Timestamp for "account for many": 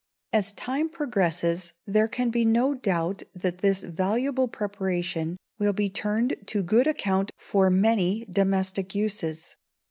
6.87-8.25